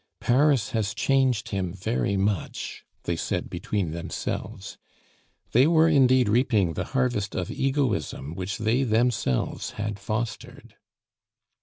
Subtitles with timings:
[0.19, 4.79] "Paris has changed him very much," they said between themselves.
[5.51, 10.73] They were indeed reaping the harvest of egoism which they themselves had fostered.